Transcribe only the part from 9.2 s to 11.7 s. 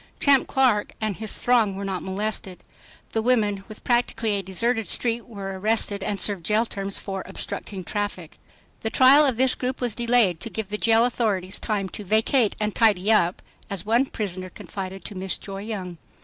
of this group was delayed to give the jail authorities